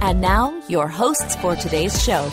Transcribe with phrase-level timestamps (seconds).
[0.00, 2.28] And now, your hosts for today's show.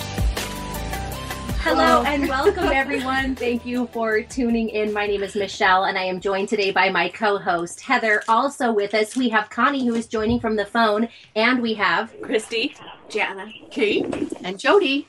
[1.61, 3.35] Hello and welcome, everyone.
[3.35, 4.91] Thank you for tuning in.
[4.91, 8.21] My name is Michelle, and I am joined today by my co host, Heather.
[8.27, 12.13] Also with us, we have Connie, who is joining from the phone, and we have
[12.21, 12.75] Christy,
[13.07, 14.05] Jana, Kate,
[14.43, 15.07] and Jody.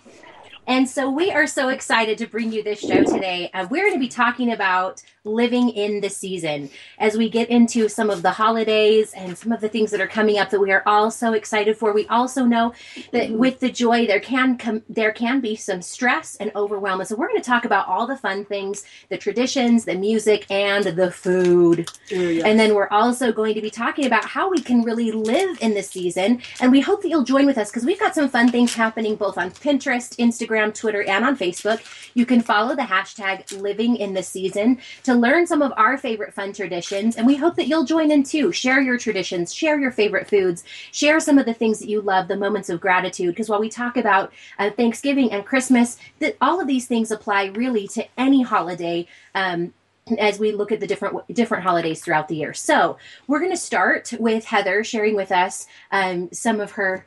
[0.66, 3.50] And so we are so excited to bring you this show today.
[3.52, 7.88] Uh, we're going to be talking about living in the season as we get into
[7.88, 10.70] some of the holidays and some of the things that are coming up that we
[10.70, 11.94] are all so excited for.
[11.94, 12.74] We also know
[13.12, 13.38] that mm-hmm.
[13.38, 17.00] with the joy there can come there can be some stress and overwhelm.
[17.00, 20.46] And so we're going to talk about all the fun things, the traditions, the music,
[20.50, 21.88] and the food.
[22.10, 25.74] And then we're also going to be talking about how we can really live in
[25.74, 26.42] the season.
[26.60, 29.16] And we hope that you'll join with us because we've got some fun things happening
[29.16, 31.80] both on Pinterest, Instagram, Twitter, and on Facebook.
[32.12, 36.34] You can follow the hashtag living in the season to learn some of our favorite
[36.34, 37.16] fun traditions.
[37.16, 38.52] And we hope that you'll join in too.
[38.52, 42.28] Share your traditions, share your favorite foods, share some of the things that you love,
[42.28, 43.34] the moments of gratitude.
[43.34, 47.46] Because while we talk about uh, Thanksgiving and Christmas, that all of these things apply
[47.46, 49.06] really to any holiday.
[49.34, 49.72] Um,
[50.18, 52.52] as we look at the different different holidays throughout the year.
[52.52, 57.06] So we're going to start with Heather sharing with us um, some of her.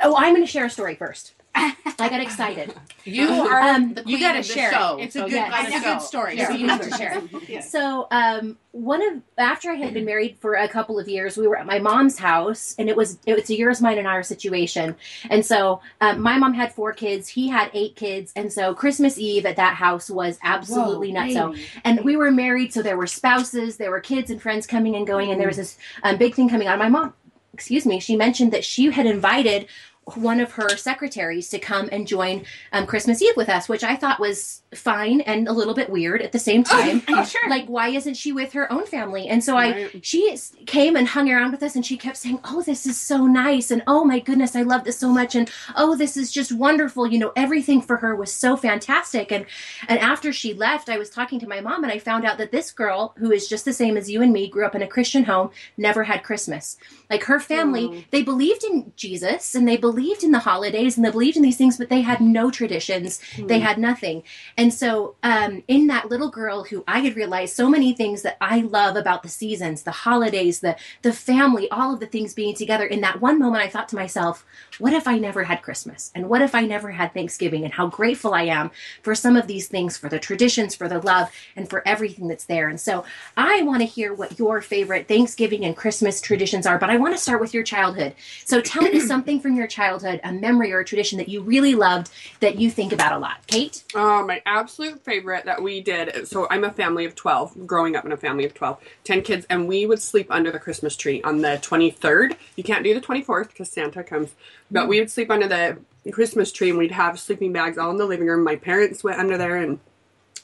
[0.00, 1.34] Oh, I'm going to share a story first.
[1.54, 2.74] I got excited.
[3.04, 4.74] You are Um, the you gotta of the share it.
[4.74, 4.96] show.
[5.00, 7.22] It's a good- you it's a good story, Yeah, so you have to to share.
[7.48, 7.60] Yeah.
[7.60, 11.46] So, um, one of after I had been married for a couple of years, we
[11.46, 14.22] were at my mom's house, and it was it was a yours, mine, and our
[14.22, 14.96] situation.
[15.30, 19.18] And so, um, my mom had four kids, he had eight kids, and so Christmas
[19.18, 21.34] Eve at that house was absolutely nuts.
[21.34, 24.96] So, and we were married, so there were spouses, there were kids and friends coming
[24.96, 26.78] and going, and there was this um, big thing coming on.
[26.78, 27.12] My mom,
[27.52, 29.66] excuse me, she mentioned that she had invited
[30.04, 33.94] one of her secretaries to come and join um, Christmas Eve with us, which I
[33.94, 37.02] thought was fine and a little bit weird at the same time.
[37.24, 37.48] sure.
[37.48, 39.28] Like, why isn't she with her own family?
[39.28, 40.36] And so I, she
[40.66, 43.70] came and hung around with us, and she kept saying, "Oh, this is so nice,"
[43.70, 47.06] and "Oh my goodness, I love this so much," and "Oh, this is just wonderful."
[47.06, 49.30] You know, everything for her was so fantastic.
[49.30, 49.46] And
[49.88, 52.50] and after she left, I was talking to my mom, and I found out that
[52.50, 54.88] this girl, who is just the same as you and me, grew up in a
[54.88, 56.76] Christian home, never had Christmas.
[57.08, 59.91] Like her family, they believed in Jesus and they believed
[60.22, 63.20] in the holidays and they believed in these things, but they had no traditions.
[63.38, 64.22] They had nothing.
[64.56, 68.36] And so, um, in that little girl who I had realized so many things that
[68.40, 72.54] I love about the seasons, the holidays, the the family, all of the things being
[72.54, 72.84] together.
[72.84, 74.44] In that one moment, I thought to myself,
[74.78, 76.10] "What if I never had Christmas?
[76.14, 77.64] And what if I never had Thanksgiving?
[77.64, 78.70] And how grateful I am
[79.02, 82.44] for some of these things, for the traditions, for the love, and for everything that's
[82.44, 83.04] there." And so,
[83.36, 86.78] I want to hear what your favorite Thanksgiving and Christmas traditions are.
[86.78, 88.14] But I want to start with your childhood.
[88.44, 91.74] So, tell me something from your childhood, a memory or a tradition that you really
[91.74, 92.10] loved
[92.40, 93.46] that you think about a lot.
[93.46, 93.84] Kate.
[93.94, 96.26] Uh, my absolute favorite that we did.
[96.28, 99.46] So I'm a family of twelve, growing up in a family of 12, 10 kids,
[99.50, 102.36] and we would sleep under the Christmas tree on the twenty third.
[102.56, 104.30] You can't do the twenty fourth because Santa comes,
[104.70, 105.78] but we would sleep under the
[106.10, 108.44] Christmas tree, and we'd have sleeping bags all in the living room.
[108.44, 109.78] My parents went under there and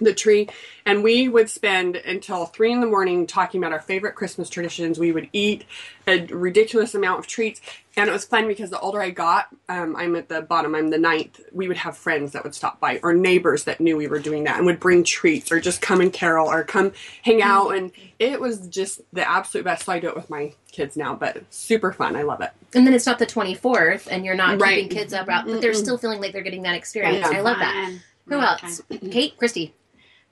[0.01, 0.49] the tree
[0.87, 4.99] and we would spend until three in the morning talking about our favorite christmas traditions
[4.99, 5.65] we would eat
[6.07, 7.61] a ridiculous amount of treats
[7.97, 10.89] and it was fun because the older i got um, i'm at the bottom i'm
[10.91, 14.07] the ninth we would have friends that would stop by or neighbors that knew we
[14.07, 16.93] were doing that and would bring treats or just come and carol or come
[17.23, 20.53] hang out and it was just the absolute best so i do it with my
[20.71, 24.25] kids now but super fun i love it And then it's not the 24th, and
[24.25, 24.83] you're not Right.
[24.83, 27.27] keeping kids up out, but they're still feeling like they're getting that experience.
[27.31, 27.39] Yeah.
[27.39, 27.99] I love that.
[28.27, 28.83] Who else?
[29.11, 29.73] Kate, Christy.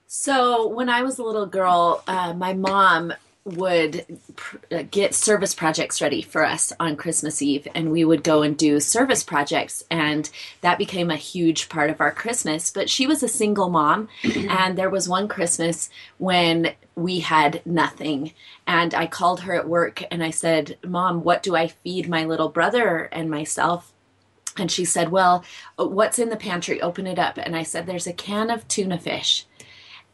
[0.09, 3.13] So, when I was a little girl, uh, my mom
[3.45, 8.23] would pr- uh, get service projects ready for us on Christmas Eve, and we would
[8.25, 10.31] go and do service projects, and
[10.61, 12.71] that became a huge part of our Christmas.
[12.71, 18.33] But she was a single mom, and there was one Christmas when we had nothing,
[18.67, 22.25] and I called her at work and I said, Mom, what do I feed my
[22.25, 23.93] little brother and myself?
[24.57, 25.45] And she said, Well,
[25.77, 26.81] what's in the pantry?
[26.81, 27.39] Open it up.
[27.39, 29.47] And I said, There's a can of tuna fish.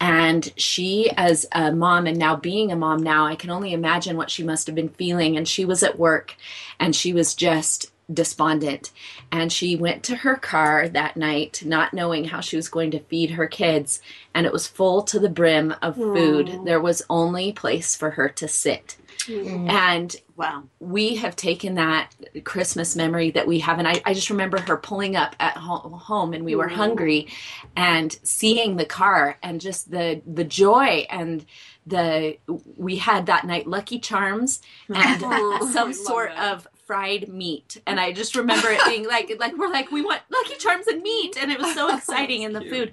[0.03, 4.17] And she, as a mom, and now being a mom now, I can only imagine
[4.17, 5.37] what she must have been feeling.
[5.37, 6.35] And she was at work
[6.81, 8.91] and she was just despondent.
[9.31, 12.99] And she went to her car that night, not knowing how she was going to
[12.99, 14.03] feed her kids.
[14.35, 16.63] And it was full to the brim of food.
[16.65, 18.97] There was only place for her to sit.
[19.27, 19.71] Mm-hmm.
[19.71, 20.65] And Wow.
[20.81, 22.11] we have taken that
[22.45, 25.89] Christmas memory that we have, and I, I just remember her pulling up at ho-
[25.91, 26.75] home, and we were mm-hmm.
[26.77, 27.29] hungry,
[27.77, 31.45] and seeing the car, and just the the joy and
[31.87, 32.39] the
[32.77, 36.53] we had that night Lucky Charms and Oh, some sort that.
[36.55, 40.23] of fried meat, and I just remember it being like like we're like we want
[40.31, 42.73] Lucky Charms and meat, and it was so exciting in the Cute.
[42.73, 42.93] food,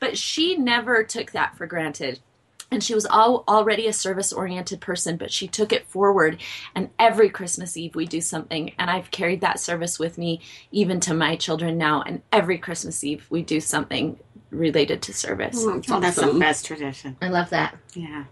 [0.00, 2.20] but she never took that for granted
[2.70, 6.38] and she was all, already a service oriented person but she took it forward
[6.74, 10.40] and every christmas eve we do something and i've carried that service with me
[10.70, 14.18] even to my children now and every christmas eve we do something
[14.50, 17.16] related to service Oh, that's that's the best tradition.
[17.22, 17.76] I love that.
[17.94, 18.24] Yeah.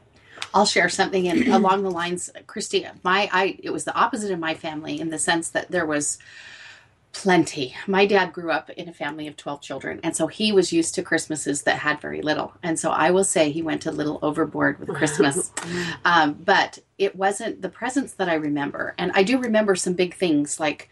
[0.55, 2.87] I'll share something in, along the lines, Christy.
[3.03, 6.19] My, I, it was the opposite of my family in the sense that there was
[7.13, 7.75] plenty.
[7.87, 10.95] My dad grew up in a family of twelve children, and so he was used
[10.95, 12.53] to Christmases that had very little.
[12.63, 15.53] And so I will say he went a little overboard with Christmas,
[16.05, 18.95] um, but it wasn't the presents that I remember.
[18.99, 20.91] And I do remember some big things like.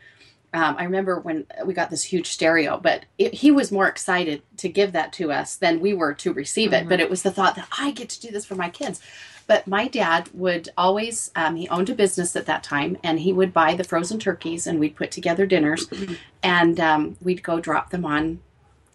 [0.55, 4.43] Um, I remember when we got this huge stereo, but it, he was more excited
[4.59, 6.89] to give that to us than we were to receive it.
[6.89, 9.03] But it was the thought that I get to do this for my kids.
[9.47, 13.33] But my dad would always, um, he owned a business at that time, and he
[13.33, 15.89] would buy the frozen turkeys and we'd put together dinners
[16.43, 18.41] and um, we'd go drop them on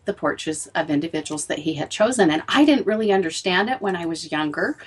[0.06, 2.30] the porches of individuals that he had chosen.
[2.31, 4.77] And I didn't really understand it when I was younger,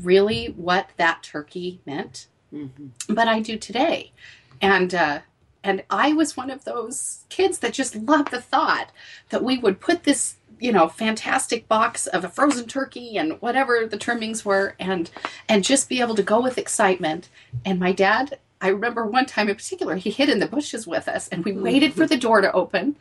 [0.00, 2.28] really what that turkey meant,
[3.08, 4.12] but I do today.
[4.60, 5.20] And, uh,
[5.64, 8.92] and I was one of those kids that just loved the thought
[9.30, 13.84] that we would put this, you know, fantastic box of a frozen turkey and whatever
[13.84, 15.10] the trimmings were, and
[15.48, 17.28] and just be able to go with excitement.
[17.64, 21.08] And my dad, I remember one time in particular, he hid in the bushes with
[21.08, 22.94] us, and we waited for the door to open.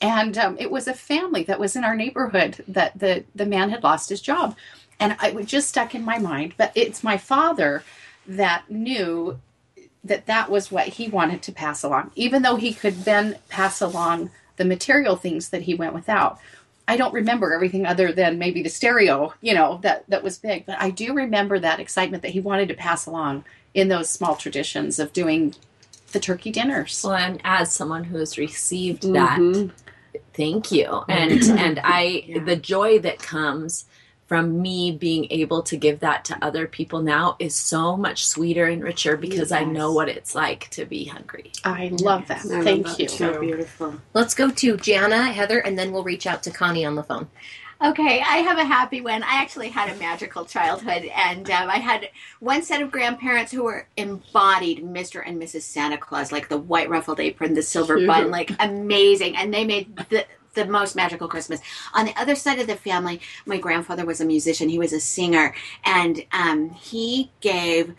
[0.00, 3.70] And um, it was a family that was in our neighborhood that the the man
[3.70, 4.56] had lost his job,
[4.98, 6.54] and I, it was just stuck in my mind.
[6.56, 7.84] But it's my father
[8.26, 9.38] that knew
[10.02, 13.80] that that was what he wanted to pass along, even though he could then pass
[13.80, 16.40] along the material things that he went without.
[16.88, 20.66] I don't remember everything other than maybe the stereo, you know, that that was big,
[20.66, 23.44] but I do remember that excitement that he wanted to pass along
[23.74, 25.54] in those small traditions of doing
[26.12, 27.02] the turkey dinners.
[27.04, 29.70] well and as someone who has received that Mhm.
[30.32, 33.84] thank you and and i the joy that comes
[34.26, 38.66] from me being able to give that to other people now is so much sweeter
[38.66, 42.46] and richer because i know what it's like to be hungry I love that.
[42.46, 43.08] I Thank that you.
[43.08, 43.16] too.
[43.16, 43.94] So beautiful.
[44.14, 47.28] Let's go to Jana, Heather, and then we'll reach out to Connie on the phone.
[47.84, 49.22] Okay, I have a happy one.
[49.22, 52.08] I actually had a magical childhood, and um, I had
[52.40, 55.22] one set of grandparents who were embodied Mr.
[55.26, 55.62] and Mrs.
[55.62, 58.06] Santa Claus, like the white ruffled apron, the silver Cute.
[58.06, 60.24] bun, like amazing, and they made the
[60.56, 61.60] the most magical Christmas.
[61.94, 64.68] On the other side of the family, my grandfather was a musician.
[64.68, 65.54] He was a singer,
[65.84, 67.94] and um, he gave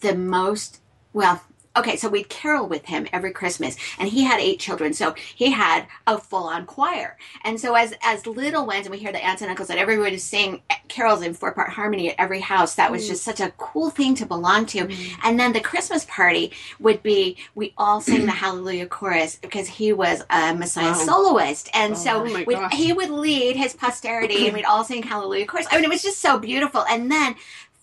[0.00, 0.80] the most
[1.12, 1.42] well
[1.76, 5.50] okay so we'd carol with him every christmas and he had eight children so he
[5.50, 7.16] had a full-on choir.
[7.44, 10.10] And so as as little ones and we hear the aunts and uncles that everybody
[10.12, 13.08] would sing carols in four part harmony at every house that was mm.
[13.08, 14.86] just such a cool thing to belong to.
[14.86, 15.12] Mm.
[15.24, 19.92] And then the christmas party would be we all sing the hallelujah chorus because he
[19.92, 20.94] was a messiah Wow.
[20.94, 21.70] soloist.
[21.74, 25.46] And oh so Oh we'd- he would lead his posterity and we'd all sing hallelujah
[25.46, 25.66] chorus.
[25.70, 26.84] I mean it was just so beautiful.
[26.88, 27.36] And then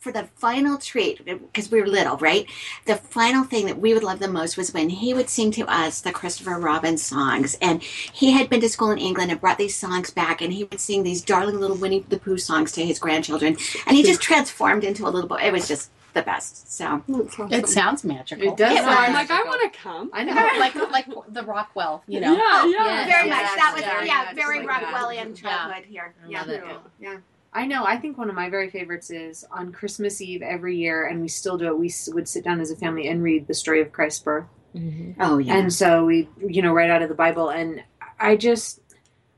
[0.07, 2.47] for the final treat, because we were little, right?
[2.85, 5.65] The final thing that we would love the most was when he would sing to
[5.67, 7.57] us the Christopher Robin songs.
[7.61, 10.63] And he had been to school in England and brought these songs back, and he
[10.63, 13.57] would sing these darling little Winnie the Pooh songs to his grandchildren.
[13.85, 15.41] And he just transformed into a little boy.
[15.43, 16.71] It was just the best.
[16.71, 17.51] So, That's awesome.
[17.51, 18.47] It sounds magical.
[18.47, 20.09] It does It sound I'm like, I want to come.
[20.13, 20.33] I know.
[20.33, 22.31] like like the Rockwell, you know.
[22.33, 22.69] Yeah, yeah.
[22.69, 23.09] Yes.
[23.09, 23.55] very yes, much.
[23.57, 24.81] That was, very yeah, much very like.
[24.83, 26.13] Rockwellian childhood here.
[26.25, 26.39] I Yeah.
[26.39, 26.63] love it.
[27.01, 27.17] Yeah.
[27.53, 27.61] Yeah.
[27.61, 27.85] I know.
[27.85, 31.27] I think one of my very favorites is on Christmas Eve every year, and we
[31.27, 31.77] still do it.
[31.77, 34.45] We would sit down as a family and read the story of Christ's birth.
[34.75, 35.21] Mm-hmm.
[35.21, 35.57] Oh, yeah.
[35.57, 37.49] And so we, you know, right out of the Bible.
[37.49, 37.83] And
[38.19, 38.79] I just,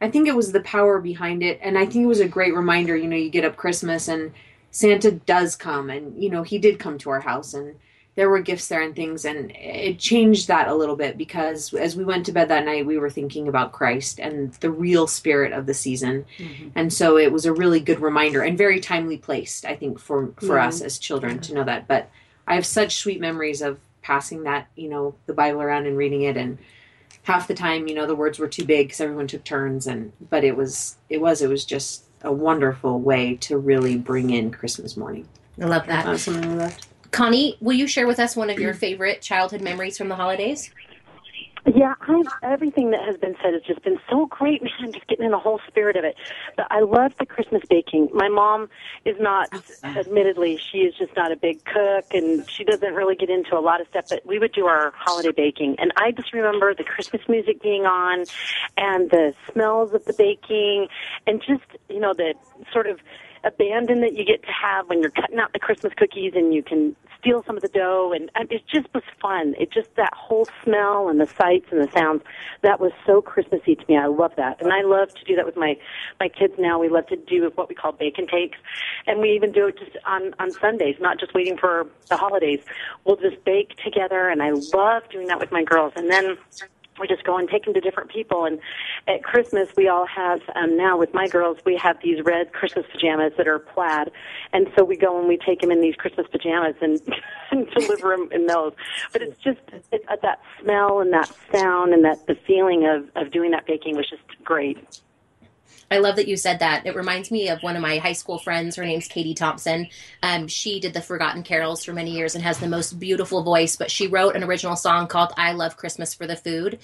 [0.01, 1.59] I think it was the power behind it.
[1.61, 2.95] And I think it was a great reminder.
[2.97, 4.33] You know, you get up Christmas and
[4.71, 7.75] Santa does come, and, you know, he did come to our house, and
[8.15, 9.23] there were gifts there and things.
[9.23, 12.85] And it changed that a little bit because as we went to bed that night,
[12.85, 16.25] we were thinking about Christ and the real spirit of the season.
[16.75, 20.33] And so it was a really good reminder and very timely placed, I think, for,
[20.41, 20.67] for Mhm.
[20.67, 21.87] us as children to know that.
[21.87, 22.09] But
[22.45, 26.23] I have such sweet memories of passing that, you know, the Bible around and reading
[26.23, 26.35] it.
[26.35, 26.57] And
[27.23, 29.87] half the time, you know, the words were too big because everyone took turns.
[29.87, 34.31] And but it was, it was, it was just a wonderful way to really bring
[34.31, 35.25] in Christmas morning.
[35.61, 36.19] I love that.
[36.19, 36.88] Something left.
[37.11, 40.71] Connie, will you share with us one of your favorite childhood memories from the holidays?
[41.65, 44.91] Yeah, I everything that has been said has just been so great, man.
[44.91, 46.15] Just getting in the whole spirit of it.
[46.55, 48.09] But I love the Christmas baking.
[48.13, 48.69] My mom
[49.05, 49.49] is not,
[49.83, 53.59] admittedly, she is just not a big cook, and she doesn't really get into a
[53.59, 54.05] lot of stuff.
[54.09, 57.85] But we would do our holiday baking, and I just remember the Christmas music being
[57.85, 58.25] on,
[58.77, 60.87] and the smells of the baking,
[61.27, 62.35] and just you know the
[62.71, 62.99] sort of
[63.43, 66.63] abandon that you get to have when you're cutting out the Christmas cookies and you
[66.63, 69.55] can steal some of the dough and and it just was fun.
[69.60, 72.24] It just that whole smell and the sights and the sounds
[72.62, 73.98] that was so Christmassy to me.
[73.98, 75.77] I love that, and I love to do that with my
[76.19, 76.79] my kids now.
[76.79, 78.58] We love to do what we call bacon takes,
[79.08, 82.62] and we even do it just on on Sundays, not just waiting for the holidays.
[83.05, 85.93] We'll just bake together, and I love doing that with my girls.
[85.96, 86.38] And then
[86.99, 88.45] we just go and take them to different people.
[88.45, 88.59] And
[89.07, 92.85] at Christmas, we all have um, now with my girls, we have these red Christmas
[92.91, 94.11] pajamas that are plaid,
[94.53, 97.01] and so we go and we take them in these Christmas pajamas and,
[97.51, 98.73] and deliver them in those.
[99.11, 99.59] But it's just
[99.91, 103.65] it, uh, that smell and that sound and that the feeling of of doing that
[103.65, 104.77] baking was just great.
[105.91, 106.86] I love that you said that.
[106.86, 108.75] It reminds me of one of my high school friends.
[108.75, 109.88] Her name's Katie Thompson.
[110.22, 113.75] Um, she did the Forgotten Carols for many years and has the most beautiful voice.
[113.75, 116.79] But she wrote an original song called "I Love Christmas for the Food,"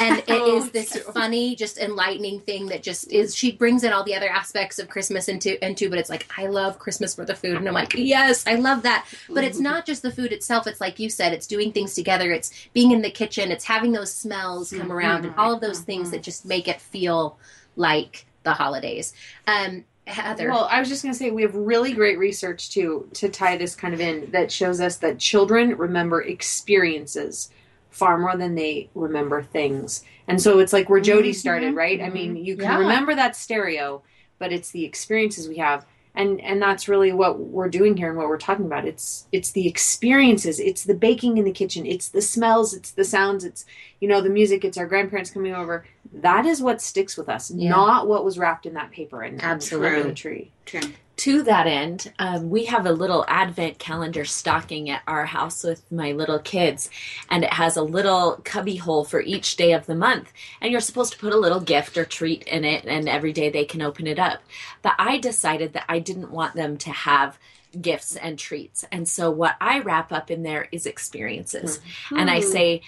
[0.00, 3.34] and it Oh, is this funny, just enlightening thing that just is.
[3.34, 6.46] She brings in all the other aspects of Christmas into into, but it's like I
[6.46, 9.06] love Christmas for the food, and I'm like, yes, I love that.
[9.28, 9.64] But it's mm-hmm.
[9.64, 10.66] not just the food itself.
[10.66, 12.30] It's like you said, it's doing things together.
[12.30, 13.50] It's being in the kitchen.
[13.50, 15.40] It's having those smells come around, and mm-hmm.
[15.40, 16.24] all of those things that mm-hmm.
[16.24, 17.38] just make it feel
[17.76, 19.12] like the holidays.
[19.46, 23.08] Um, Heather, Well, I was just going to say we have really great research too
[23.14, 27.50] to tie this kind of in that shows us that children remember experiences
[27.90, 30.04] far more than they remember things.
[30.28, 32.02] And so it's like where Jody started, right?
[32.02, 32.78] I mean, you can Yeah.
[32.78, 34.02] remember that stereo,
[34.38, 35.86] but it's the experiences we have.
[36.16, 38.86] And and that's really what we're doing here and what we're talking about.
[38.86, 43.04] It's it's the experiences, it's the baking in the kitchen, it's the smells, it's the
[43.04, 43.64] sounds, it's
[44.00, 45.84] you know, the music, it's our grandparents coming over.
[46.12, 47.70] That is what sticks with us, Yeah.
[47.70, 50.02] not what was wrapped in that paper and Absolutely.
[50.02, 50.50] the tree.
[50.66, 50.80] True.
[51.16, 55.90] To that end, um, we have a little advent calendar stocking at our house with
[55.90, 56.90] my little kids,
[57.30, 60.32] and it has a little cubby hole for each day of the month.
[60.60, 63.48] And you're supposed to put a little gift or treat in it, and every day
[63.48, 64.40] they can open it up.
[64.82, 67.38] But I decided that I didn't want them to have
[67.80, 71.80] gifts and treats, and so what I wrap up in there is experiences,
[72.10, 72.82] and I say.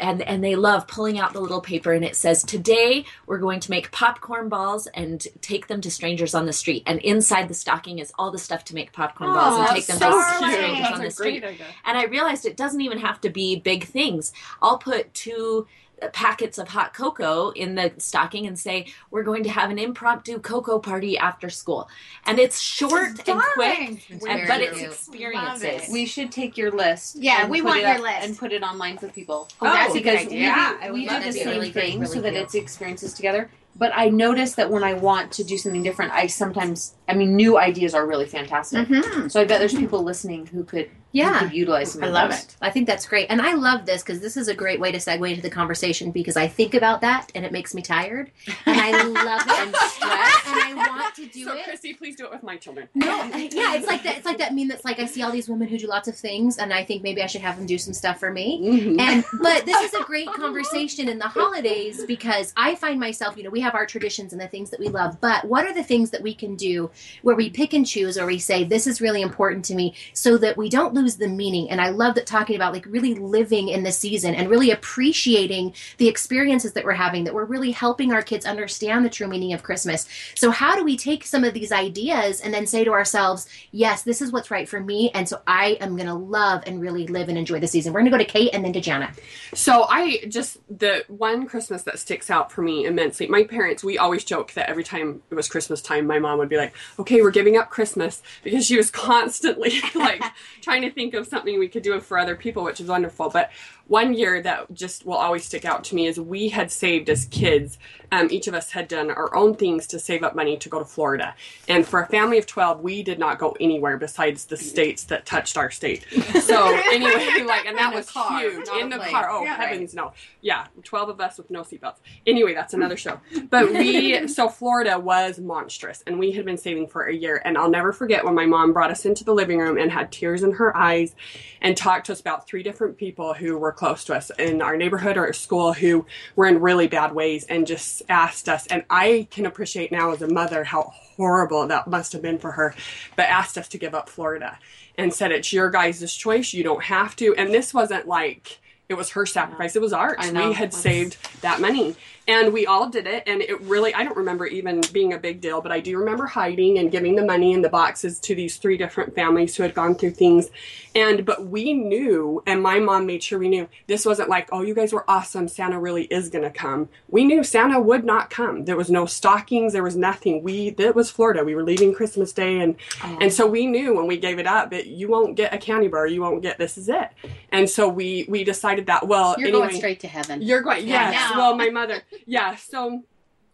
[0.00, 3.60] And and they love pulling out the little paper and it says today we're going
[3.60, 7.54] to make popcorn balls and take them to strangers on the street and inside the
[7.54, 10.52] stocking is all the stuff to make popcorn balls and take them so to cute.
[10.52, 11.44] strangers That's on the street.
[11.44, 11.66] idea.
[11.84, 14.32] And I realized it doesn't even have to be big things.
[14.60, 15.66] I'll put two
[16.12, 20.38] packets of hot cocoa in the stocking and say we're going to have an impromptu
[20.38, 21.88] cocoa party after school.
[22.26, 24.90] And it's short and quick, and, but it's cute.
[24.90, 25.92] experiences.
[25.92, 27.16] We should take your list.
[27.16, 28.22] Yeah, we want your up list.
[28.22, 29.48] and put it online for people.
[29.60, 30.38] Oh, that's a good because idea.
[30.38, 33.14] we Yeah, do, we do the same really thing great, so really that it's experiences
[33.14, 33.50] together.
[33.74, 37.34] But I noticed that when I want to do something different, I sometimes, I mean,
[37.36, 38.86] new ideas are really fantastic.
[38.88, 39.30] Mhm.
[39.30, 41.38] So I bet there's people listening who could, Yeah.
[41.38, 42.40] who could utilize some I of love those.
[42.40, 42.56] it.
[42.60, 43.26] I think that's great.
[43.30, 46.10] And I love this because this is a great way to segue into the conversation
[46.10, 48.30] because I think about that and it makes me tired.
[48.66, 51.64] And I love it and stress and I want to do so, it.
[51.64, 52.88] Chrissy, please do it with my children.
[52.94, 54.16] No, yeah, it's like that.
[54.18, 56.16] It's like that meme that's like I see all these women who do lots of
[56.16, 58.60] things, and I think maybe I should have them do some stuff for me.
[58.62, 59.00] Mm-hmm.
[59.00, 63.42] And but this is a great conversation in the holidays because I find myself, you
[63.44, 65.82] know, we have our traditions and the things that we love, but what are the
[65.82, 66.90] things that we can do
[67.22, 70.36] where we pick and choose, or we say this is really important to me, so
[70.36, 71.70] that we don't lose the meaning.
[71.70, 75.74] And I love that talking about like really living in the season and really appreciating
[75.98, 79.52] the experiences that we're having, that we're really helping our kids understand the true meaning
[79.52, 80.06] of Christmas.
[80.34, 84.02] So how do we take some of these ideas and then say to ourselves, yes,
[84.02, 87.06] this is what's right for me, and so I am going to love and really
[87.06, 87.92] live and enjoy the season.
[87.92, 89.12] We're going to go to Kate and then to Jana.
[89.54, 93.26] So I just the one Christmas that sticks out for me immensely.
[93.26, 96.48] My parents, we always joke that every time it was Christmas time, my mom would
[96.48, 100.22] be like, "Okay, we're giving up Christmas," because she was constantly like
[100.62, 103.28] trying to think of something we could do for other people, which is wonderful.
[103.28, 103.50] But
[103.88, 107.26] one year that just will always stick out to me is we had saved as
[107.26, 107.78] kids.
[108.10, 110.78] Um, each of us had done our own things to save up money to go
[110.78, 111.34] to Florida,
[111.66, 115.24] and for a family of twelve, we did not go anywhere besides the states that
[115.24, 116.06] touched our state.
[116.42, 119.10] So anyway, like, and that was car, huge in the plane.
[119.12, 119.28] car.
[119.30, 119.56] Oh Yeah.
[119.56, 120.12] heavens, no!
[120.42, 121.96] Yeah, twelve of us with no seatbelts.
[122.26, 123.20] Anyway, that's another show.
[123.48, 127.40] But we, so Florida was monstrous, and we had been saving for a year.
[127.44, 130.12] And I'll never forget when my mom brought us into the living room and had
[130.12, 131.14] tears in her eyes,
[131.62, 134.76] and talked to us about three different people who were close to us in our
[134.76, 138.66] neighborhood or at school who were in really bad ways, and just asked us.
[138.66, 142.52] And I can appreciate now as a mother how horrible that must have been for
[142.52, 142.74] her,
[143.16, 144.58] but asked us to give up Florida
[144.96, 146.52] and said it's your guys' choice.
[146.52, 147.34] You don't have to.
[147.36, 149.74] And this wasn't like It was her sacrifice.
[149.74, 150.16] It was ours.
[150.48, 151.96] We had saved that money.
[152.28, 153.24] And we all did it.
[153.26, 156.26] And it really, I don't remember even being a big deal, but I do remember
[156.26, 159.74] hiding and giving the money in the boxes to these three different families who had
[159.74, 160.48] gone through things.
[160.94, 164.62] And, but we knew, and my mom made sure we knew this wasn't like, oh,
[164.62, 165.48] you guys were awesome.
[165.48, 166.88] Santa really is going to come.
[167.08, 168.66] We knew Santa would not come.
[168.66, 169.72] There was no stockings.
[169.72, 170.42] There was nothing.
[170.42, 171.42] We, that was Florida.
[171.44, 172.60] We were leaving Christmas Day.
[172.60, 175.58] And, and so we knew when we gave it up that you won't get a
[175.58, 176.06] candy bar.
[176.06, 177.08] You won't get, this is it.
[177.50, 180.42] And so we, we decided that, well, You're anyway, going straight to heaven.
[180.42, 181.30] you're going, Yeah, yes.
[181.32, 181.40] I know.
[181.40, 182.56] Well, my mother, yeah.
[182.56, 183.02] So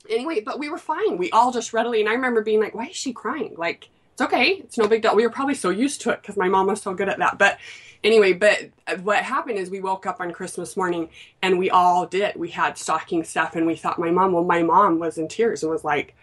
[0.09, 1.19] anyway, but we were fine.
[1.19, 3.55] We all just readily, and I remember being like, why is she crying?
[3.57, 4.62] Like, it's okay.
[4.65, 5.15] It's no big deal.
[5.15, 7.38] We were probably so used to it because my mom was so good at that.
[7.38, 7.59] But
[8.03, 11.09] anyway, but uh, what happened is we woke up on Christmas morning
[11.43, 12.37] and we all did.
[12.37, 15.62] We had stocking stuff and we thought my mom, well, my mom was in tears
[15.62, 16.17] and was like,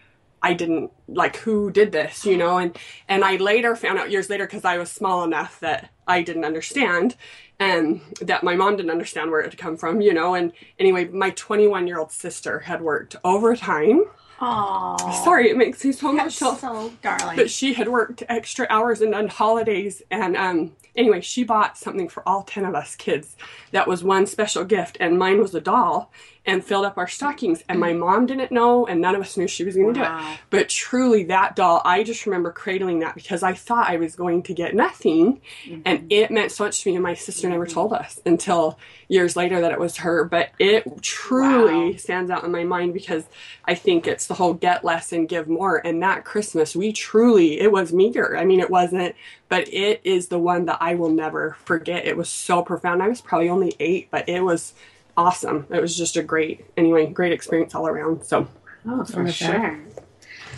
[0.46, 4.30] I didn't like who did this, you know, and and I later found out years
[4.30, 7.16] later because I was small enough that I didn't understand,
[7.58, 10.34] and that my mom didn't understand where it had come from, you know.
[10.34, 14.04] And anyway, my 21 year old sister had worked overtime.
[14.40, 16.54] Oh, Sorry, it makes me so that's emotional.
[16.90, 17.36] so darling.
[17.36, 20.02] But she had worked extra hours and on holidays.
[20.10, 23.34] And um, anyway, she bought something for all 10 of us kids.
[23.72, 24.98] That was one special gift.
[25.00, 26.12] And mine was a doll
[26.46, 27.64] and filled up our stockings.
[27.68, 27.98] And my mm.
[27.98, 30.38] mom didn't know, and none of us knew she was going to do it.
[30.50, 34.42] But truly, that doll, I just remember cradling that because I thought I was going
[34.44, 35.40] to get nothing.
[35.64, 35.82] Mm-hmm.
[35.84, 36.96] And it meant so much to me.
[36.96, 37.74] And my sister never mm-hmm.
[37.74, 40.24] told us until years later that it was her.
[40.24, 41.96] But it truly Wow.
[41.96, 43.24] stands out in my mind because
[43.64, 45.84] I think it's the whole get less and give more.
[45.84, 48.36] And that Christmas, we truly, it was meager.
[48.36, 49.14] I mean, it wasn't,
[49.48, 52.06] but it is the one that I will never forget.
[52.06, 53.02] It was so profound.
[53.02, 54.74] I was probably only eight, but it was
[55.16, 55.66] awesome.
[55.70, 58.24] It was just a great, anyway, great experience all around.
[58.24, 58.48] So,
[58.88, 59.80] Oh, for sure.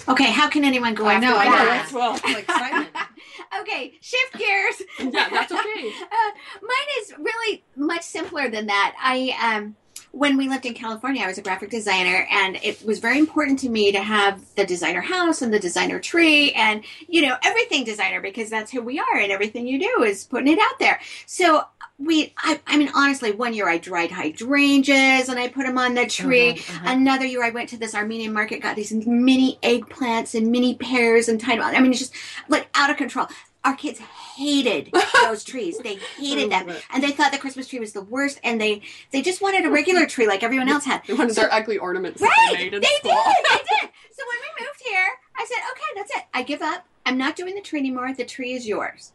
[0.08, 2.46] okay, how can anyone go I after know, I know, that's well, like
[3.60, 4.82] okay, shift gears.
[4.98, 5.92] yeah, that's okay.
[6.02, 8.94] Uh, mine is really much simpler than that.
[9.00, 9.76] I um
[10.12, 13.58] when we lived in California, I was a graphic designer, and it was very important
[13.60, 17.84] to me to have the designer house and the designer tree, and you know everything
[17.84, 21.00] designer because that's who we are, and everything you do is putting it out there.
[21.26, 21.64] So
[21.98, 25.94] we, I, I mean, honestly, one year I dried hydrangeas and I put them on
[25.94, 26.52] the tree.
[26.52, 30.76] Uh-huh, Another year I went to this Armenian market, got these mini eggplants and mini
[30.76, 31.66] pears and tied them.
[31.74, 32.14] I mean, it's just
[32.48, 33.26] like out of control.
[33.68, 34.90] Our kids hated
[35.22, 35.76] those trees.
[35.78, 38.40] They hated oh them, and they thought the Christmas tree was the worst.
[38.42, 41.02] And they they just wanted a regular tree like everyone else had.
[41.06, 43.02] They wanted their ugly ornaments Right, that they made they did.
[43.02, 43.10] They
[43.58, 43.90] did.
[44.16, 45.04] So when we moved here,
[45.36, 46.22] I said, "Okay, that's it.
[46.32, 46.86] I give up.
[47.04, 48.14] I'm not doing the tree anymore.
[48.14, 49.12] The tree is yours."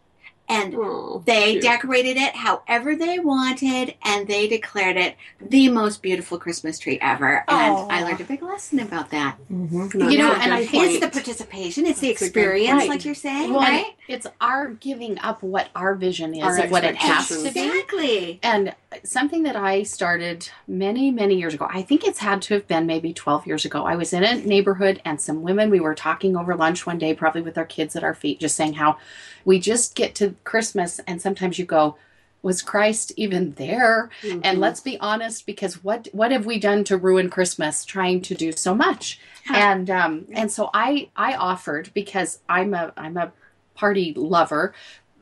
[0.53, 1.63] And Oh, they cute.
[1.63, 7.43] decorated it however they wanted, and they declared it the most beautiful Christmas tree ever.
[7.47, 7.87] And Aw.
[7.89, 9.37] I learned a big lesson about that.
[9.51, 9.97] Mm-hmm.
[9.97, 12.79] No, You know, and good I It's the participation, it's the That's a good experience,
[12.81, 12.89] point.
[12.89, 13.95] like you're saying, Well, right?
[14.07, 17.47] it's our giving up what our vision is Our of what it has to be.
[17.49, 18.39] Exactly.
[18.43, 22.67] And something that I started many, many years ago, I think it's had to have
[22.67, 23.86] been maybe 12 years ago.
[23.86, 27.13] I was in a neighborhood and some women, we were talking over lunch one day,
[27.13, 28.97] probably with our kids at our feet, just saying how
[29.45, 31.97] we just get to Christmas and sometimes you go,
[32.43, 34.10] was Christ even there?
[34.21, 34.41] Mm-hmm.
[34.43, 37.86] And let's be honest, because what what have we done to ruin Christmas?
[37.86, 39.17] Trying to do so much,
[39.49, 43.32] and um, and so I I offered because I'm a I'm a
[43.75, 44.73] party lover,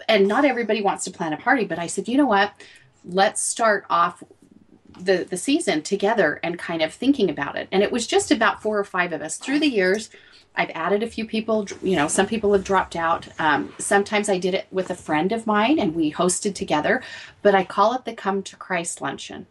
[0.09, 2.53] and not everybody wants to plan a party, but I said, you know what?
[3.03, 4.23] Let's start off
[4.99, 7.67] the the season together and kind of thinking about it.
[7.71, 10.09] And it was just about four or five of us through the years.
[10.55, 11.67] I've added a few people.
[11.81, 13.27] You know, some people have dropped out.
[13.39, 17.01] Um, sometimes I did it with a friend of mine, and we hosted together.
[17.41, 19.47] But I call it the Come to Christ luncheon.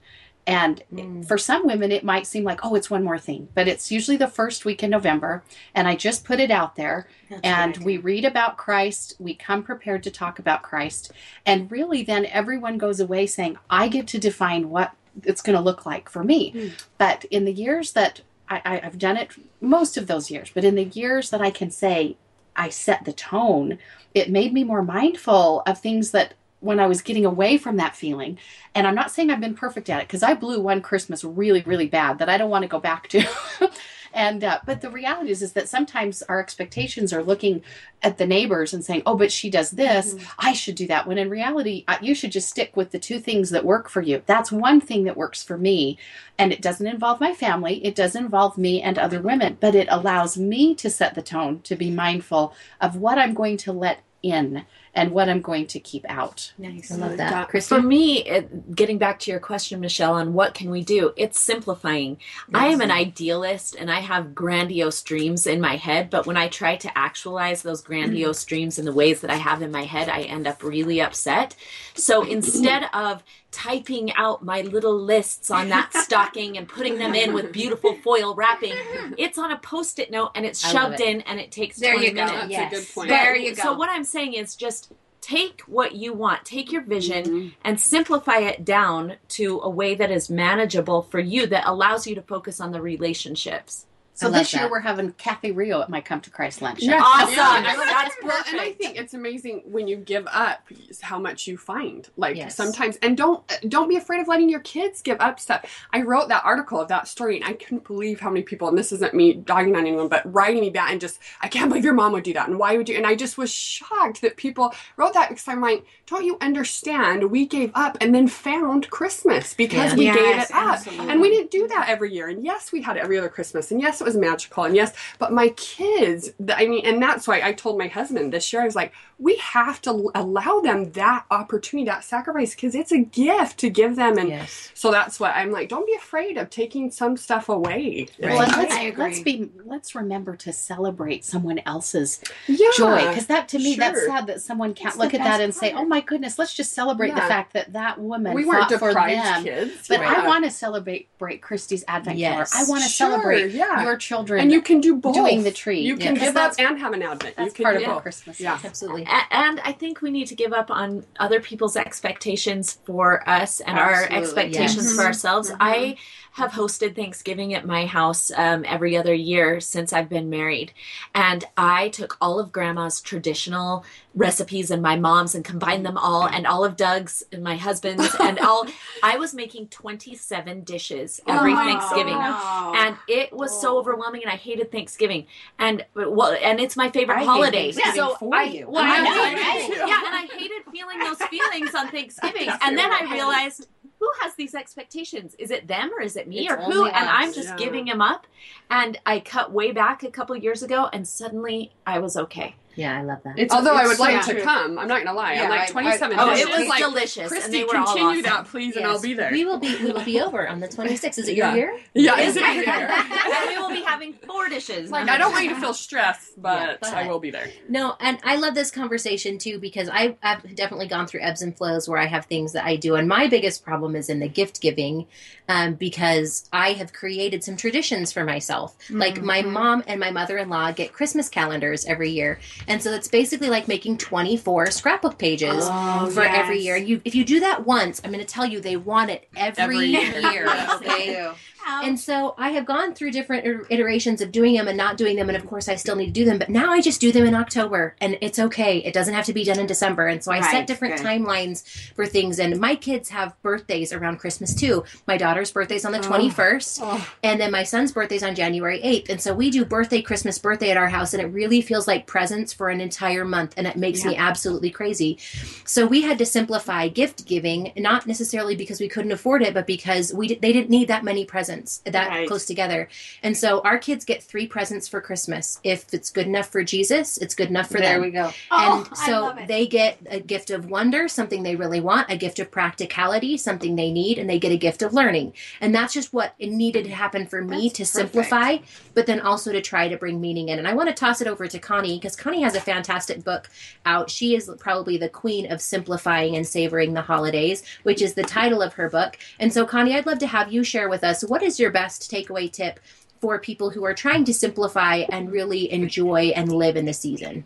[0.50, 3.92] And for some women, it might seem like, oh, it's one more thing, but it's
[3.92, 5.44] usually the first week in November.
[5.76, 7.06] And I just put it out there
[7.44, 9.14] and we read about Christ.
[9.20, 11.12] We come prepared to talk about Christ.
[11.46, 14.90] And really, then everyone goes away saying, I get to define what
[15.22, 16.72] it's going to look like for me.
[16.98, 20.64] But in the years that I, I, I've done it, most of those years, but
[20.64, 22.16] in the years that I can say
[22.56, 23.78] I set the tone,
[24.14, 27.96] it made me more mindful of things that when I was getting away from that
[27.96, 28.38] feeling.
[28.74, 31.62] And I'm not saying I've been perfect at it because I blew one Christmas really,
[31.62, 33.26] really bad that I don't want to go back to.
[34.12, 37.62] and uh, but the reality is, is that sometimes our expectations are looking
[38.02, 41.18] at the neighbors and saying, "Oh, but she does this, I should do that." When
[41.18, 44.22] in reality, uh, you should just stick with the two things that work for you.
[44.26, 45.98] That's one thing that works for me,
[46.38, 47.84] and it doesn't involve my family.
[47.84, 51.60] It does involve me and other women, but it allows me to set the tone
[51.62, 55.80] to be mindful of what I'm going to let in and what I'm going to
[55.80, 56.52] keep out.
[56.58, 56.90] Nice.
[56.90, 57.30] I love that.
[57.30, 57.48] that.
[57.48, 57.74] Christy?
[57.74, 61.38] For me, it, getting back to your question, Michelle, on what can we do, it's
[61.38, 62.18] simplifying.
[62.52, 66.48] I am an idealist and I have grandiose dreams in my head, but when I
[66.48, 70.08] try to actualize those grandiose dreams in the ways that I have in my head,
[70.08, 71.54] I end up really upset.
[71.94, 77.32] So instead of typing out my little lists on that stocking and putting them in
[77.34, 78.74] with beautiful foil wrapping,
[79.18, 81.08] it's on a post it note and it's shoved it.
[81.08, 82.24] in and it takes There 20 you go.
[82.26, 82.32] minutes.
[82.40, 82.72] That's Yes.
[82.72, 83.08] a good point.
[83.08, 83.62] There But- you go.
[83.62, 87.48] So what I'm saying is just take what you want, take your vision Mm-hmm.
[87.64, 92.14] and simplify it down to a way that is manageable for you that allows you
[92.14, 93.86] to focus on the relationships.
[94.20, 96.90] So I love this year we're having Kathy Rio at my Come to Christ luncheon.
[96.90, 97.02] Yes.
[97.02, 97.32] Awesome.
[97.64, 100.68] Yeah, That's Well, and I think it's amazing when you give up
[101.00, 102.06] how much you find.
[102.18, 102.54] Like Yes.
[102.54, 105.64] sometimes, and don't don't be afraid of letting your kids give up stuff.
[105.94, 108.68] I wrote that article of that story, and I couldn't believe how many people.
[108.68, 111.70] And this isn't me dogging on anyone, but writing me back and just, I can't
[111.70, 112.96] believe your mom would do that, and why would you?
[112.98, 117.30] And I just was shocked that people wrote that because I'm like, don't you understand?
[117.30, 119.96] We gave up and then found Christmas because Yeah.
[119.96, 121.08] we Yes, gave it up, absolutely.
[121.08, 122.28] and we didn't do that every year.
[122.28, 124.92] And yes, we had it every other Christmas, and yes, it was magical, and yes,
[125.18, 128.64] but my kids, I mean, and that's why I told my husband this year, I
[128.66, 133.58] was like, we have to allow them that opportunity, that sacrifice, because it's a gift
[133.58, 134.16] to give them.
[134.16, 134.70] And Yes.
[134.74, 138.08] so that's what I'm like, don't be afraid of taking some stuff away.
[138.22, 138.30] Right.
[138.38, 138.92] Well, let's, agree.
[139.04, 142.68] let's be let's remember to celebrate someone else's Yeah.
[142.76, 145.42] joy because that to me that's sad that someone can't That's look at that best
[145.42, 148.70] and say, "Oh my goodness, let's just celebrate the fact that that woman we weren't
[148.70, 149.86] fought for deprived them." kids.
[149.88, 150.14] But yeah.
[150.16, 152.52] I want to celebrate break Christy's Advent Yes.
[152.52, 152.66] calendar.
[152.66, 153.84] I want to Sure, celebrate yeah.
[153.90, 155.14] Your children and you can do both.
[155.14, 155.80] doing the tree.
[155.80, 157.36] You can because give up and have an advent.
[157.36, 158.02] that's you can part do of what.
[158.02, 158.56] Christmas Yeah.
[158.56, 158.64] is.
[158.64, 159.06] Absolutely.
[159.30, 163.78] And I think we need to give up on other people's expectations for us and
[163.78, 164.94] our expectations yes.
[164.96, 165.50] for ourselves.
[165.50, 165.56] Mhm.
[165.60, 165.96] I
[166.32, 170.72] have hosted Thanksgiving at my house um, every other year since I've been married.
[171.14, 176.26] And I took all of grandma's traditional recipes and my mom's and combined them all
[176.26, 178.66] and all of Doug's and my husband's and all.
[179.02, 182.76] I was making 27 dishes every Oh Thanksgiving gosh.
[182.76, 185.26] and it was so overwhelming and i hated thanksgiving
[185.58, 188.68] and well and it's my favorite I hate holiday Thanksgiving so for I, you.
[188.68, 189.88] well, I I know, hated- right?
[189.88, 193.66] yeah and i hated feeling those feelings on thanksgiving and then i realized
[194.00, 195.34] who has these expectations?
[195.38, 196.78] Is it them or is it me It's or who?
[196.80, 197.56] only and i'm just Yeah.
[197.56, 198.26] giving them up.
[198.70, 202.98] And i cut way back a couple years ago and suddenly i was okay Yeah,
[202.98, 203.38] I love that.
[203.38, 205.34] It's, Although I it's would like so to come, I'm not gonna lie.
[205.34, 208.08] Yeah, I'm like 27 I- oh it was like, delicious Christy, and they were continue
[208.08, 209.30] awesome that, please, and I'll be there.
[209.32, 211.18] We will be we will be over on the 26th.
[211.18, 211.54] Is it Yeah.
[211.54, 211.80] your year?
[211.94, 212.64] yeah, Is is it it?
[212.64, 212.88] here?
[212.90, 216.40] and we will be having four dishes Like, I don't want you to feel stressed,
[216.40, 217.48] but, but- I will be there.
[217.68, 221.56] No, and I love this conversation too because I, I've definitely gone through ebbs and
[221.56, 224.28] flows where I have things that I do, and my biggest problem is in the
[224.28, 225.06] gift giving,
[225.48, 228.76] um, because I have created some traditions for myself.
[228.90, 232.92] Like my mom and my mother in law get Christmas calendars every year, and so
[232.92, 236.76] it's basically like making twenty four scrapbook pages Oh, for every year.
[236.76, 239.28] And you, if you do that once, I'm going to tell you they want it
[239.36, 240.20] every, Every year.
[240.32, 240.48] year.
[240.76, 241.30] Okay.
[241.66, 245.28] And so I have gone through different iterations of doing them and not doing them,
[245.28, 246.38] and of course I still need to do them.
[246.38, 248.78] But now I just do them in October, and it's okay.
[248.78, 250.06] It doesn't have to be done in December.
[250.06, 251.06] And so I set different good.
[251.06, 252.38] timelines for things.
[252.38, 254.84] And my kids have birthdays around Christmas too.
[255.06, 256.02] My daughter's birthday's on the oh.
[256.02, 257.06] twenty first, Oh.
[257.22, 259.10] and then my son's birthday's on January eighth.
[259.10, 262.06] And so we do birthday, Christmas, birthday at our house, and it really feels like
[262.06, 265.18] presents for an entire month, and it makes me absolutely crazy.
[265.64, 269.66] So we had to simplify gift giving, not necessarily because we couldn't afford it, but
[269.66, 271.49] because we di- they didn't need that many presents
[271.84, 272.28] that Right.
[272.28, 272.88] close together.
[273.22, 275.60] And so our kids get three presents for Christmas.
[275.64, 278.12] If it's good enough for Jesus, it's good enough for there them.
[278.12, 278.32] There we go.
[278.50, 282.16] Oh, and I so they get a gift of wonder, something they really want, a
[282.16, 285.32] gift of practicality, something they need, and they get a gift of learning.
[285.60, 288.14] And that's just what it needed to happen for me That's to perfect.
[288.14, 288.56] simplify,
[288.94, 290.58] but then also to try to bring meaning in.
[290.58, 293.48] And I want to toss it over to Connie because Connie has a fantastic book
[293.86, 294.10] out.
[294.10, 298.62] She is probably the queen of simplifying and savoring the holidays, which is the title
[298.62, 299.18] of her book.
[299.38, 302.10] And so, Connie, I'd love to have you share with us what is your best
[302.10, 302.80] takeaway tip
[303.20, 307.44] for people who are trying to simplify and really enjoy and live in the season?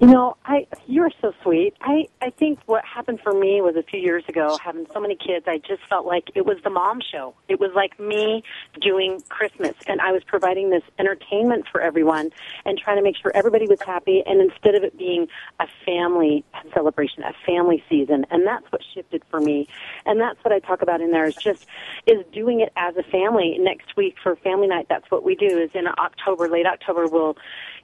[0.00, 1.74] You know, I you're so sweet.
[1.80, 5.16] I I think what happened for me was a few years ago, having so many
[5.16, 5.46] kids.
[5.46, 7.34] I just felt like it was the mom show.
[7.48, 8.42] It was like me
[8.80, 12.30] doing Christmas, and I was providing this entertainment for everyone
[12.64, 14.22] and trying to make sure everybody was happy.
[14.26, 15.28] And instead of it being
[15.60, 19.68] a family celebration, a family season, and that's what shifted for me.
[20.04, 21.66] And that's what I talk about in there is just
[22.06, 23.56] is doing it as a family.
[23.58, 25.58] Next week for family night, that's what we do.
[25.58, 27.36] Is in October, late October, we'll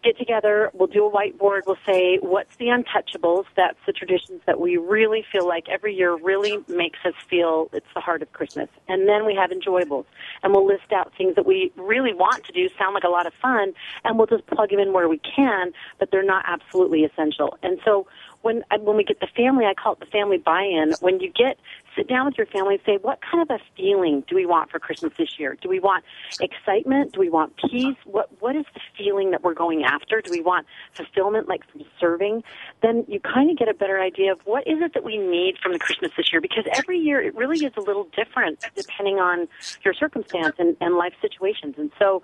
[0.02, 3.44] get together, we'll do a whiteboard, we'll say what's the untouchables.
[3.56, 7.86] That's the traditions that we really feel like every year really makes us feel it's
[7.94, 8.68] the heart of Christmas.
[8.88, 10.04] And then we have enjoyables,
[10.42, 13.26] and we'll list out things that we really want to do, sound like a lot
[13.26, 13.72] of fun,
[14.04, 17.58] and we'll just plug them in where we can, but they're not absolutely essential.
[17.62, 18.06] And so
[18.42, 20.94] when when we get the family, I call it the family buy-in.
[21.00, 21.58] When you get
[21.98, 24.70] sit down with your family and say, what kind of a feeling do we want
[24.70, 25.56] for Christmas this year?
[25.60, 26.04] Do we want
[26.40, 27.12] excitement?
[27.12, 27.96] Do we want peace?
[28.04, 30.20] What what is the feeling that we're going after?
[30.20, 32.44] Do we want fulfillment, like from serving?
[32.82, 35.56] Then you kind of get a better idea of what is it that we need
[35.60, 36.40] from the Christmas this year.
[36.40, 39.48] Because every year it really is a little different depending on
[39.84, 41.74] your circumstance and, and life situations.
[41.78, 42.22] And so,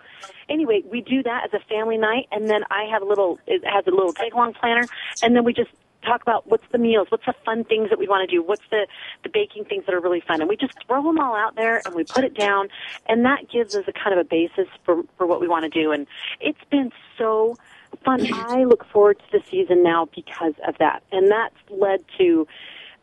[0.48, 3.38] anyway, we do that as a family night, and then I have a little.
[3.46, 4.86] It has a little take along planner,
[5.22, 5.70] and then we just
[6.04, 8.62] talk about what's the meals, what's the fun things that we want to do, what's
[8.70, 8.86] the
[9.22, 11.82] the baking things that are really fun, and we just throw them all out there
[11.84, 12.68] and we put it down,
[13.06, 15.82] and that gives us a kind of a basis for for what we want to
[15.82, 16.06] do, and
[16.40, 17.56] it's been so
[18.04, 18.26] fun.
[18.32, 22.46] I look forward to the season now because of that, and that's led to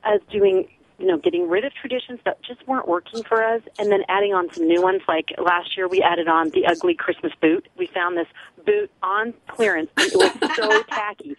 [0.03, 0.67] us doing
[1.01, 4.35] you know, getting rid of traditions that just weren't working for us and then adding
[4.35, 5.01] on some new ones.
[5.07, 7.67] Like last year we added on the ugly Christmas boot.
[7.75, 8.27] We found this
[8.63, 9.89] boot on clearance.
[9.97, 11.35] It was so tacky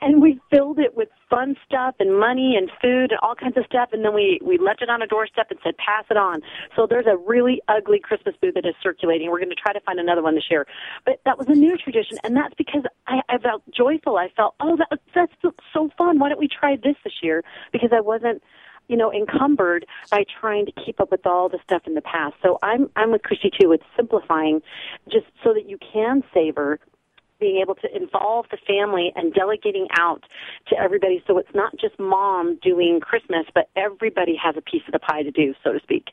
[0.00, 3.64] and we filled it with fun stuff and money and food and all kinds of
[3.66, 3.90] stuff.
[3.92, 6.40] And then we we left it on a doorstep and said pass it on.
[6.76, 9.30] So there's a really ugly christmas booth that is circulating.
[9.30, 10.66] We're going to try to find another one this year.
[11.04, 12.18] But that was a new tradition.
[12.24, 14.16] And that's because i i felt joyful.
[14.16, 15.32] I felt oh that that's
[15.72, 16.18] so fun.
[16.18, 17.42] Why don't we try this this year?
[17.72, 18.42] Because i wasn't
[18.88, 22.34] you know, encumbered by trying to keep up with all the stuff in the past.
[22.42, 24.60] So I'm I'm with Christy too with simplifying,
[25.08, 26.80] just so that you can savor
[27.40, 30.24] being able to involve the family and delegating out
[30.68, 34.92] to everybody so it's not just mom doing Christmas, but everybody has a piece of
[34.92, 36.10] the pie to do, so to speak.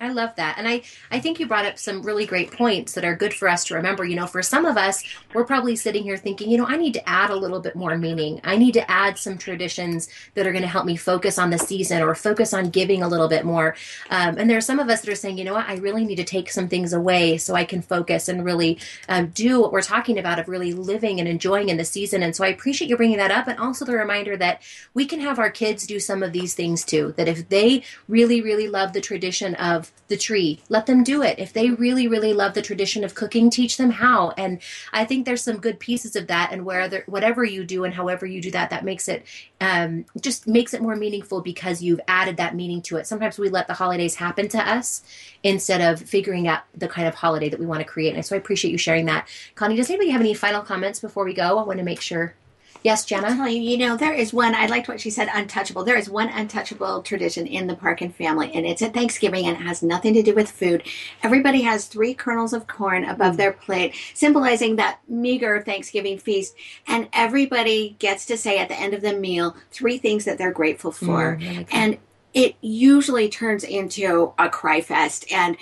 [0.00, 0.58] I love that.
[0.58, 3.48] And I, I think you brought up some really great points that are good for
[3.48, 4.04] us to remember.
[4.04, 5.02] You know, for some of us,
[5.34, 7.98] we're probably sitting here thinking, you know, I need to add a little bit more
[7.98, 8.40] meaning.
[8.44, 11.58] I need to add some traditions that are going to help me focus on the
[11.58, 13.74] season or focus on giving a little bit more.
[14.08, 16.04] Um, and there are some of us that are saying, you know what, I really
[16.04, 19.72] need to take some things away so I can focus and really um, do what
[19.72, 22.22] we're talking about of really living and enjoying in the season.
[22.22, 23.48] And so I appreciate you bringing that up.
[23.48, 24.62] And also the reminder that
[24.94, 27.14] we can have our kids do some of these things too.
[27.16, 30.60] That if they really, really love the tradition of the tree.
[30.68, 31.38] Let them do it.
[31.38, 34.30] If they really, really love the tradition of cooking, teach them how.
[34.36, 34.60] And
[34.92, 36.50] I think there's some good pieces of that.
[36.50, 39.24] And where whatever you do and however you do that, that makes it
[39.60, 43.06] um, just makes it more meaningful because you've added that meaning to it.
[43.06, 45.02] Sometimes we let the holidays happen to us
[45.42, 48.14] instead of figuring out the kind of holiday that we want to create.
[48.14, 49.28] And so I appreciate you sharing that.
[49.54, 51.58] Connie, does anybody have any final comments before we go?
[51.58, 52.34] I want to make sure.
[52.82, 53.36] Yes, Jenna.
[53.40, 54.54] i you, you know, there is one.
[54.54, 55.28] I liked what she said.
[55.32, 55.84] Untouchable.
[55.84, 59.62] There is one untouchable tradition in the Parkin family, and it's at Thanksgiving, and it
[59.62, 60.82] has nothing to do with food.
[61.22, 66.54] Everybody has three kernels of corn above their plate, symbolizing that meager Thanksgiving feast.
[66.86, 70.52] And everybody gets to say at the end of the meal three things that they're
[70.52, 71.98] grateful for, mm, and
[72.34, 75.56] it usually turns into a cry fest and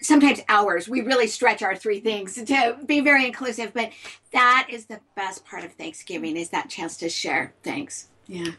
[0.00, 0.88] sometimes hours.
[0.88, 3.90] We really stretch our three things to be very inclusive, but
[4.32, 8.08] that is the best part of Thanksgiving is that chance to share things.
[8.26, 8.52] Yeah.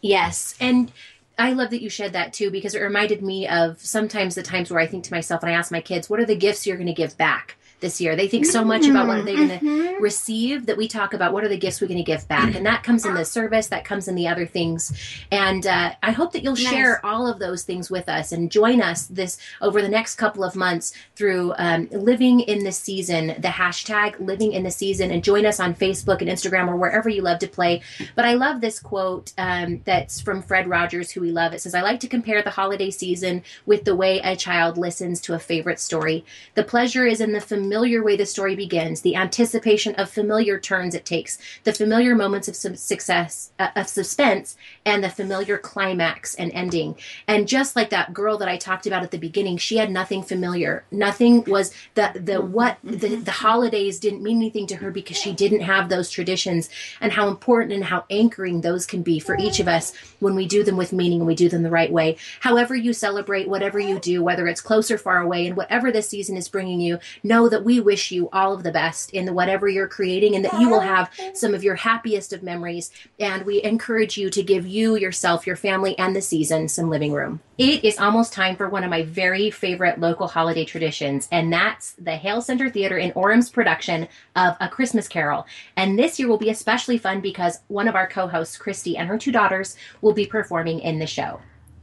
[0.00, 0.54] Yes.
[0.60, 0.92] And
[1.38, 4.70] I love that you shared that too because it reminded me of sometimes the times
[4.70, 6.76] where I think to myself and I ask my kids, what are the gifts you're
[6.76, 7.56] going to give back?
[7.80, 8.16] This year.
[8.16, 10.02] They think so much about what are they're going to mm-hmm.
[10.02, 12.54] receive that we talk about what are the gifts we're going to give back.
[12.54, 14.92] And that comes in the service, that comes in the other things.
[15.30, 16.68] And uh, I hope that you'll nice.
[16.68, 20.42] share all of those things with us and join us this over the next couple
[20.42, 25.22] of months through um, living in the season, the hashtag living in the season, and
[25.22, 27.82] join us on Facebook and Instagram or wherever you love to play.
[28.14, 31.54] But I love this quote um, that's from Fred Rogers, who we love.
[31.54, 35.20] It says, I like to compare the holiday season with the way a child listens
[35.22, 36.24] to a favorite story.
[36.54, 40.58] The pleasure is in the familiar familiar way the story begins, the anticipation of familiar
[40.58, 46.34] turns it takes, the familiar moments of success, uh, of suspense, and the familiar climax
[46.36, 46.96] and ending.
[47.26, 50.22] And just like that girl that I talked about at the beginning, she had nothing
[50.22, 50.86] familiar.
[50.90, 55.34] Nothing was the the what the, the holidays didn't mean anything to her because she
[55.34, 56.70] didn't have those traditions
[57.02, 60.46] and how important and how anchoring those can be for each of us when we
[60.46, 62.16] do them with meaning and we do them the right way.
[62.40, 66.08] However you celebrate, whatever you do, whether it's close or far away, and whatever this
[66.08, 69.34] season is bringing you, know that that we wish you all of the best in
[69.34, 72.92] whatever you're creating and that you will have some of your happiest of memories.
[73.18, 77.12] And we encourage you to give you, yourself, your family, and the season some living
[77.12, 77.40] room.
[77.58, 81.94] It is almost time for one of my very favorite local holiday traditions, and that's
[81.94, 85.44] the Hale Center Theater in Orem's production of A Christmas Carol.
[85.76, 89.08] And this year will be especially fun because one of our co hosts, Christy, and
[89.08, 91.40] her two daughters will be performing in the show.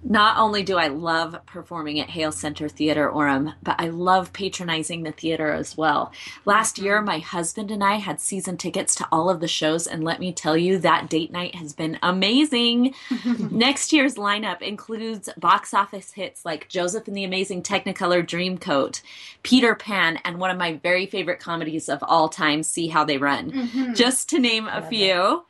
[0.07, 5.01] Not only do I love performing at Hale Center Theater Orem, but I love patronizing
[5.01, 6.11] the theater as well.
[6.45, 10.03] Last year, my husband and I had season tickets to all of the shows, and
[10.03, 12.93] let me tell you, that date night has been amazing.
[13.39, 19.01] Next year's lineup includes box office hits like Joseph and the Amazing Technicolor Dreamcoat,
[19.41, 23.17] Peter Pan, and one of my very favorite comedies of all time, See How They
[23.17, 23.93] Run, mm-hmm.
[23.95, 25.45] just to name a few.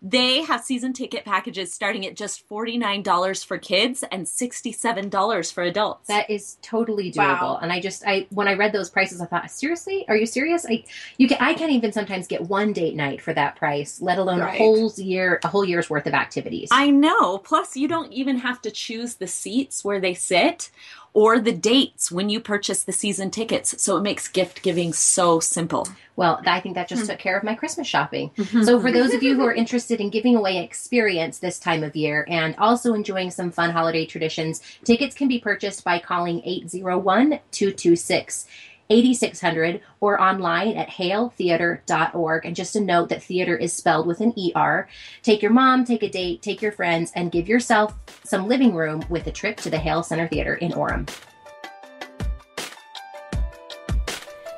[0.00, 6.06] They have season ticket packages starting at just $49 for kids and $67 for adults.
[6.06, 7.16] That is totally doable.
[7.40, 7.58] Wow.
[7.62, 10.04] And I just I when I read those prices I thought, seriously?
[10.08, 10.64] Are you serious?
[10.68, 10.84] I
[11.16, 14.38] you can I can't even sometimes get one date night for that price, let alone
[14.40, 14.54] Right.
[14.54, 16.68] a whole year a whole year's worth of activities.
[16.70, 17.38] I know.
[17.38, 20.70] Plus, you don't even have to choose the seats where they sit
[21.12, 23.82] or the dates when you purchase the season tickets.
[23.82, 25.88] So it makes gift giving so simple.
[26.16, 27.08] Well, I think that just hmm.
[27.08, 28.30] took care of my Christmas shopping.
[28.36, 28.64] Mm-hmm.
[28.64, 31.84] so, for those of you who are interested in giving away an experience this time
[31.84, 36.42] of year and also enjoying some fun holiday traditions, tickets can be purchased by calling
[36.44, 38.48] 801 226
[38.90, 42.46] 8600 or online at haletheater.org.
[42.46, 44.88] And just a note that theater is spelled with an ER.
[45.22, 49.04] Take your mom, take a date, take your friends, and give yourself some living room
[49.08, 51.08] with a trip to the Hale Center Theater in Orem.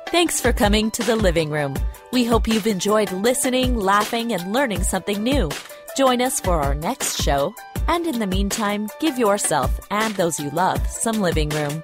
[0.07, 1.73] Thanks for coming to the living room.
[2.11, 5.49] We hope you've enjoyed listening, laughing, and learning something new.
[5.95, 7.53] Join us for our next show,
[7.87, 11.81] and in the meantime, give yourself and those you love some living room.